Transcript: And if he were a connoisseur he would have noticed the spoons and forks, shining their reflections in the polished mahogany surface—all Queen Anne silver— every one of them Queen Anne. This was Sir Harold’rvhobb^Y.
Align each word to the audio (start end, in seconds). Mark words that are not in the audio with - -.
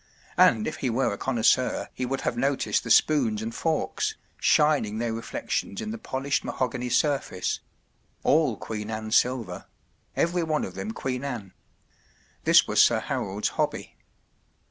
And 0.39 0.65
if 0.65 0.77
he 0.77 0.89
were 0.89 1.13
a 1.13 1.17
connoisseur 1.19 1.89
he 1.93 2.07
would 2.07 2.21
have 2.21 2.35
noticed 2.35 2.83
the 2.83 2.89
spoons 2.89 3.39
and 3.43 3.53
forks, 3.53 4.15
shining 4.39 4.97
their 4.97 5.13
reflections 5.13 5.79
in 5.79 5.91
the 5.91 5.99
polished 5.99 6.43
mahogany 6.43 6.89
surface—all 6.89 8.57
Queen 8.57 8.89
Anne 8.89 9.11
silver— 9.11 9.67
every 10.15 10.41
one 10.41 10.65
of 10.65 10.73
them 10.73 10.89
Queen 10.91 11.23
Anne. 11.23 11.53
This 12.45 12.67
was 12.67 12.83
Sir 12.83 12.99
Harold’rvhobb^Y. 12.99 13.91